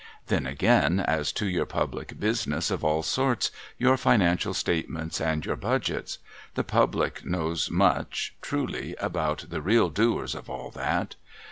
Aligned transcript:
Then, 0.29 0.47
again, 0.47 0.99
as 0.99 1.31
to 1.33 1.45
your 1.45 1.67
public 1.67 2.19
business 2.19 2.71
of 2.71 2.83
all 2.83 3.03
sorts, 3.03 3.51
your 3.77 3.97
Financial 3.97 4.55
statements 4.55 5.21
and 5.21 5.45
your 5.45 5.55
Budgets; 5.55 6.17
the 6.55 6.63
Public 6.63 7.23
knows 7.23 7.69
much, 7.69 8.33
truly, 8.41 8.95
about 8.99 9.45
the 9.51 9.61
real 9.61 9.89
doers 9.91 10.33
of 10.33 10.49
all 10.49 10.71
that 10.71 11.17